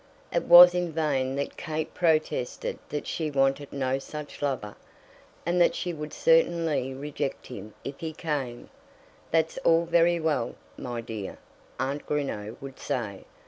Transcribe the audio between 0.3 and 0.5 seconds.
It